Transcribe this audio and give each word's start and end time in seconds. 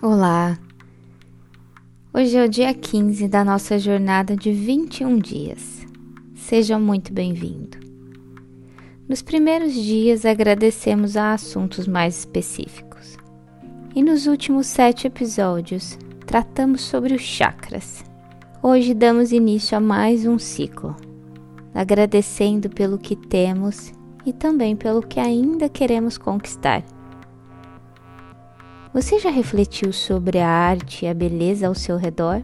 Olá! 0.00 0.56
Hoje 2.14 2.36
é 2.36 2.44
o 2.44 2.48
dia 2.48 2.72
15 2.72 3.26
da 3.26 3.44
nossa 3.44 3.80
jornada 3.80 4.36
de 4.36 4.52
21 4.52 5.18
dias. 5.18 5.84
Seja 6.36 6.78
muito 6.78 7.12
bem-vindo. 7.12 7.76
Nos 9.08 9.22
primeiros 9.22 9.74
dias 9.74 10.24
agradecemos 10.24 11.16
a 11.16 11.32
assuntos 11.32 11.88
mais 11.88 12.20
específicos. 12.20 13.16
E 13.92 14.00
nos 14.00 14.28
últimos 14.28 14.68
sete 14.68 15.08
episódios 15.08 15.98
tratamos 16.24 16.82
sobre 16.82 17.12
os 17.12 17.22
chakras. 17.22 18.04
Hoje 18.62 18.94
damos 18.94 19.32
início 19.32 19.76
a 19.76 19.80
mais 19.80 20.24
um 20.24 20.38
ciclo, 20.38 20.94
agradecendo 21.74 22.70
pelo 22.70 22.98
que 22.98 23.16
temos 23.16 23.92
e 24.24 24.32
também 24.32 24.76
pelo 24.76 25.02
que 25.02 25.18
ainda 25.18 25.68
queremos 25.68 26.16
conquistar 26.16 26.84
você 29.00 29.16
já 29.20 29.30
refletiu 29.30 29.92
sobre 29.92 30.38
a 30.38 30.48
arte 30.48 31.04
e 31.04 31.08
a 31.08 31.14
beleza 31.14 31.68
ao 31.68 31.74
seu 31.74 31.96
redor? 31.96 32.42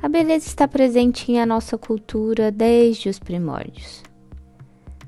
A 0.00 0.08
beleza 0.08 0.46
está 0.46 0.68
presente 0.68 1.32
em 1.32 1.40
a 1.40 1.44
nossa 1.44 1.76
cultura 1.76 2.52
desde 2.52 3.08
os 3.08 3.18
primórdios. 3.18 4.00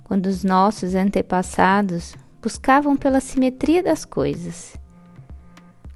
Quando 0.02 0.26
os 0.26 0.42
nossos 0.42 0.96
antepassados 0.96 2.16
buscavam 2.42 2.96
pela 2.96 3.20
simetria 3.20 3.84
das 3.84 4.04
coisas, 4.04 4.76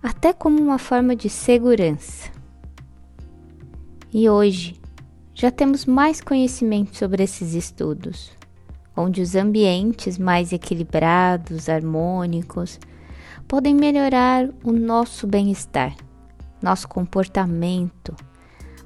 até 0.01 0.33
como 0.33 0.63
uma 0.63 0.79
forma 0.79 1.17
de 1.17 1.29
segurança. 1.29 2.31
E 4.13 4.31
hoje 4.31 4.81
já 5.35 5.51
temos 5.51 5.87
mais 5.87 6.21
conhecimento 6.21 6.97
sobre 6.97 7.25
esses 7.25 7.53
estudos, 7.55 8.31
onde 8.97 9.21
os 9.21 9.35
ambientes 9.35 10.19
mais 10.19 10.53
equilibrados, 10.53 11.69
harmônicos, 11.69 12.79
podem 13.47 13.75
melhorar 13.75 14.49
o 14.63 14.73
nosso 14.73 15.27
bem-estar, 15.27 15.95
nosso 16.63 16.89
comportamento, 16.89 18.15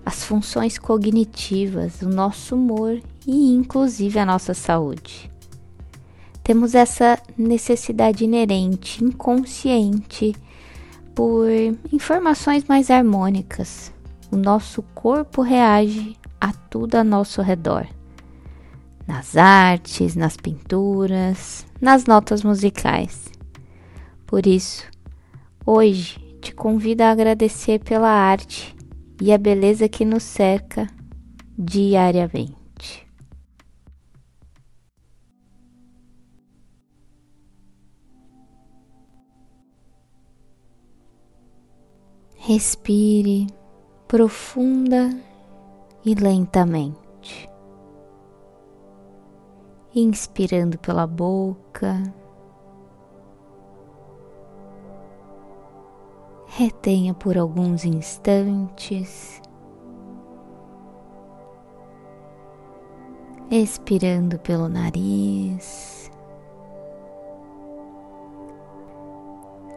as 0.04 0.24
funções 0.24 0.78
cognitivas, 0.78 2.02
o 2.02 2.08
nosso 2.08 2.56
humor 2.56 3.00
e, 3.26 3.52
inclusive, 3.52 4.18
a 4.18 4.26
nossa 4.26 4.54
saúde. 4.54 5.30
Temos 6.42 6.74
essa 6.74 7.20
necessidade 7.36 8.24
inerente, 8.24 9.04
inconsciente, 9.04 10.34
por 11.14 11.46
informações 11.92 12.64
mais 12.64 12.90
harmônicas. 12.90 13.92
O 14.30 14.36
nosso 14.36 14.82
corpo 14.94 15.42
reage 15.42 16.16
a 16.40 16.52
tudo 16.52 16.94
a 16.94 17.04
nosso 17.04 17.42
redor. 17.42 17.86
Nas 19.06 19.36
artes, 19.36 20.14
nas 20.14 20.36
pinturas, 20.36 21.66
nas 21.80 22.06
notas 22.06 22.42
musicais. 22.42 23.26
Por 24.28 24.46
isso, 24.46 24.84
hoje 25.64 26.18
te 26.42 26.54
convido 26.54 27.02
a 27.02 27.10
agradecer 27.10 27.82
pela 27.82 28.10
arte 28.10 28.76
e 29.18 29.32
a 29.32 29.38
beleza 29.38 29.88
que 29.88 30.04
nos 30.04 30.22
cerca 30.22 30.86
diariamente. 31.56 33.08
Respire 42.36 43.46
profunda 44.06 45.08
e 46.04 46.14
lentamente, 46.14 47.48
inspirando 49.94 50.78
pela 50.78 51.06
boca 51.06 52.02
retenha 56.58 57.14
por 57.14 57.38
alguns 57.38 57.84
instantes, 57.84 59.40
expirando 63.48 64.40
pelo 64.40 64.68
nariz, 64.68 66.10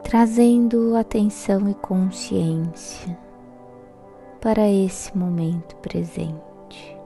trazendo 0.03 0.95
atenção 0.95 1.69
e 1.69 1.75
consciência 1.75 3.15
para 4.41 4.67
esse 4.67 5.15
momento 5.15 5.75
presente. 5.75 6.97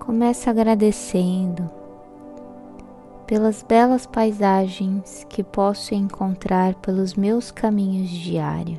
Começa 0.00 0.50
agradecendo 0.50 1.81
pelas 3.32 3.62
belas 3.62 4.04
paisagens 4.04 5.24
que 5.26 5.42
posso 5.42 5.94
encontrar 5.94 6.74
pelos 6.74 7.14
meus 7.14 7.50
caminhos 7.50 8.10
diários. 8.10 8.78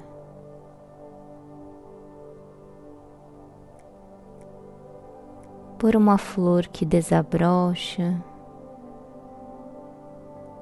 Por 5.79 5.95
uma 5.95 6.19
flor 6.19 6.67
que 6.67 6.85
desabrocha, 6.85 8.23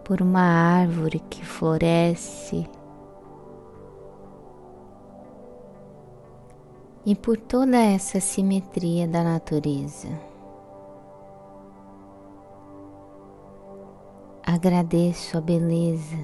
por 0.06 0.22
uma 0.22 0.40
árvore 0.40 1.20
que 1.30 1.46
floresce, 1.46 2.66
e 7.06 7.14
por 7.14 7.36
toda 7.36 7.76
essa 7.76 8.22
simetria 8.22 9.06
da 9.06 9.22
natureza. 9.22 10.31
Agradeço 14.54 15.38
a 15.38 15.42
beleza 15.42 16.18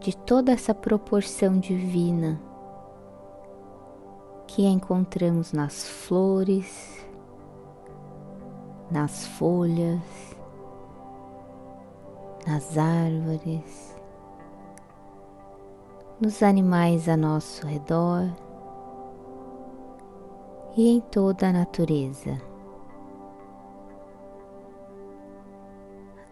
de 0.00 0.14
toda 0.14 0.52
essa 0.52 0.74
proporção 0.74 1.58
divina 1.58 2.38
que 4.46 4.66
encontramos 4.66 5.50
nas 5.50 5.88
flores, 5.88 7.08
nas 8.90 9.26
folhas, 9.28 10.02
nas 12.46 12.76
árvores, 12.76 13.96
nos 16.20 16.42
animais 16.42 17.08
a 17.08 17.16
nosso 17.16 17.66
redor 17.66 18.30
e 20.76 20.86
em 20.86 21.00
toda 21.00 21.48
a 21.48 21.52
natureza. 21.52 22.55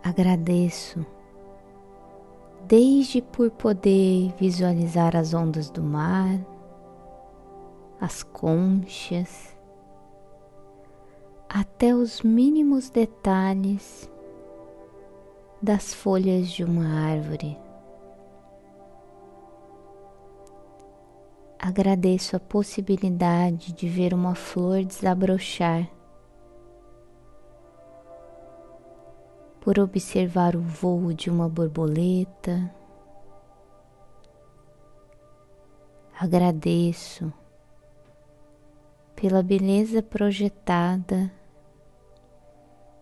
Agradeço 0.04 1.04
desde 2.66 3.22
por 3.22 3.50
poder 3.50 4.34
visualizar 4.38 5.16
as 5.16 5.32
ondas 5.32 5.70
do 5.70 5.82
mar, 5.82 6.38
as 7.98 8.22
conchas, 8.22 9.56
até 11.48 11.94
os 11.94 12.20
mínimos 12.20 12.90
detalhes 12.90 14.10
das 15.62 15.94
folhas 15.94 16.50
de 16.50 16.62
uma 16.62 16.86
árvore. 16.86 17.56
Agradeço 21.58 22.36
a 22.36 22.40
possibilidade 22.40 23.72
de 23.72 23.88
ver 23.88 24.12
uma 24.12 24.34
flor 24.34 24.84
desabrochar 24.84 25.93
por 29.64 29.78
observar 29.78 30.54
o 30.54 30.60
voo 30.60 31.14
de 31.14 31.30
uma 31.30 31.48
borboleta. 31.48 32.70
Agradeço 36.20 37.32
pela 39.16 39.42
beleza 39.42 40.02
projetada 40.02 41.32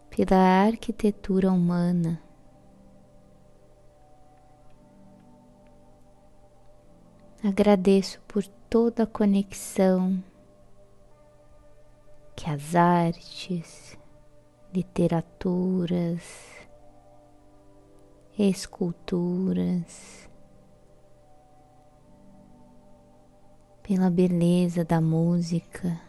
pela 0.08 0.36
arquitetura 0.36 1.50
humana. 1.50 2.22
Agradeço 7.42 8.20
por 8.28 8.46
toda 8.70 9.02
a 9.02 9.06
conexão 9.06 10.22
que 12.36 12.48
as 12.48 12.76
artes, 12.76 13.98
literaturas, 14.72 16.51
esculturas, 18.38 20.28
pela 23.82 24.08
beleza 24.08 24.84
da 24.84 25.00
música 25.00 26.00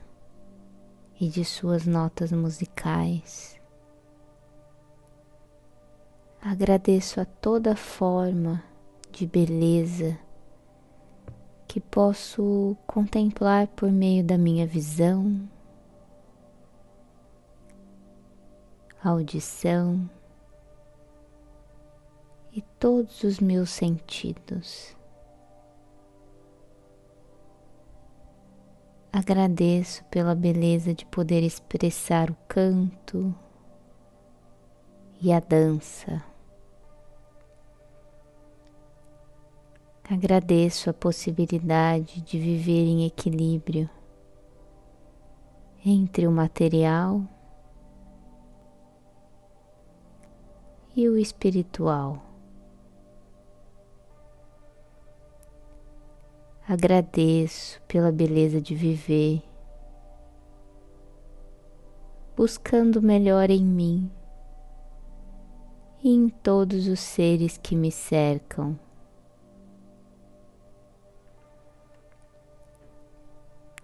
e 1.20 1.28
de 1.28 1.44
suas 1.44 1.86
notas 1.86 2.32
musicais. 2.32 3.60
Agradeço 6.42 7.20
a 7.20 7.26
toda 7.26 7.76
forma 7.76 8.64
de 9.12 9.26
beleza 9.26 10.18
que 11.68 11.82
posso 11.82 12.78
contemplar 12.86 13.68
por 13.68 13.92
meio 13.92 14.24
da 14.24 14.38
minha 14.38 14.66
visão, 14.68 15.50
audição 19.04 20.10
e 22.56 22.62
todos 22.80 23.24
os 23.24 23.40
meus 23.40 23.72
sentidos. 23.72 24.96
Agradeço 29.12 30.04
pela 30.06 30.36
beleza 30.36 30.94
de 30.94 31.06
poder 31.06 31.44
expressar 31.44 32.30
o 32.30 32.38
canto 32.48 33.34
e 35.22 35.32
a 35.32 35.40
dança. 35.40 36.24
Agradeço 40.04 40.90
a 40.90 40.94
possibilidade 40.94 42.22
de 42.22 42.38
viver 42.38 42.86
em 42.86 43.06
equilíbrio 43.06 43.90
entre 45.86 46.28
o 46.28 46.32
material 46.32 47.22
e 50.96 51.08
o 51.10 51.18
espiritual. 51.18 52.33
Agradeço 56.68 57.82
pela 57.90 58.10
beleza 58.10 58.62
de 58.62 58.74
viver, 58.74 59.44
buscando 62.38 63.02
melhor 63.02 63.50
em 63.50 63.66
mim 63.66 64.10
e 66.02 66.10
em 66.10 66.30
todos 66.30 66.88
os 66.88 67.02
seres 67.02 67.58
que 67.58 67.76
me 67.76 67.92
cercam. 67.92 68.80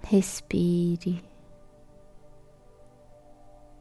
Respire 0.02 1.22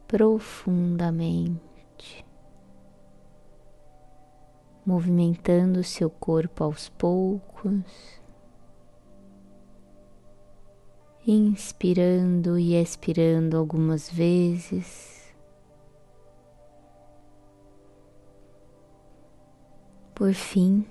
profundamente, 0.09 2.25
movimentando 4.85 5.81
seu 5.85 6.09
corpo 6.09 6.65
aos 6.65 6.89
poucos, 6.89 8.18
inspirando 11.31 12.57
e 12.57 12.75
expirando 12.75 13.57
algumas 13.57 14.09
vezes. 14.09 15.33
Por 20.13 20.33
fim, 20.33 20.85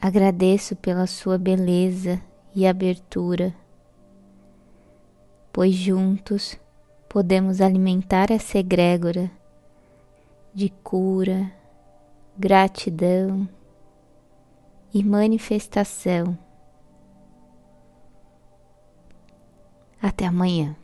agradeço 0.00 0.74
pela 0.76 1.06
sua 1.06 1.36
beleza 1.36 2.20
e 2.54 2.66
abertura 2.66 3.54
pois 5.54 5.72
juntos 5.72 6.58
podemos 7.08 7.60
alimentar 7.60 8.32
essa 8.32 8.58
egrégora 8.58 9.30
de 10.52 10.68
cura, 10.68 11.48
gratidão 12.36 13.48
e 14.92 15.04
manifestação. 15.04 16.36
Até 20.04 20.26
amanhã. 20.26 20.76